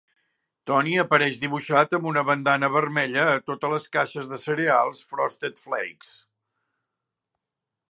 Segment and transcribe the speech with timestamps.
[0.69, 6.17] Tony apareix dibuixat amb una bandana vermella a totes les caixes de cereals Frosted Flakes.